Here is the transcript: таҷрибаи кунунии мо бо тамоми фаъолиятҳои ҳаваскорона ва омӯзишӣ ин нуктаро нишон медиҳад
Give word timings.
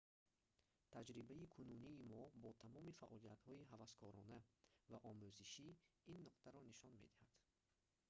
таҷрибаи 0.95 1.51
кунунии 1.55 2.05
мо 2.11 2.23
бо 2.41 2.49
тамоми 2.63 2.97
фаъолиятҳои 2.99 3.67
ҳаваскорона 3.71 4.37
ва 4.91 4.97
омӯзишӣ 5.11 5.69
ин 6.13 6.19
нуктаро 6.25 6.61
нишон 6.71 6.93
медиҳад 7.03 7.33